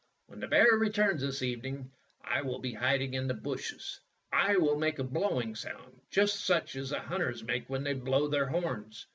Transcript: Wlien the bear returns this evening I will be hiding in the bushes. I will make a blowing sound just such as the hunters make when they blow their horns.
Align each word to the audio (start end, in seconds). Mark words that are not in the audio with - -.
Wlien 0.31 0.39
the 0.39 0.47
bear 0.47 0.73
returns 0.79 1.21
this 1.21 1.43
evening 1.43 1.91
I 2.23 2.41
will 2.41 2.57
be 2.57 2.73
hiding 2.73 3.13
in 3.13 3.27
the 3.27 3.35
bushes. 3.35 3.99
I 4.33 4.57
will 4.57 4.75
make 4.79 4.97
a 4.97 5.03
blowing 5.03 5.53
sound 5.53 6.01
just 6.09 6.43
such 6.43 6.75
as 6.75 6.89
the 6.89 7.01
hunters 7.01 7.43
make 7.43 7.69
when 7.69 7.83
they 7.83 7.93
blow 7.93 8.27
their 8.27 8.47
horns. 8.47 9.05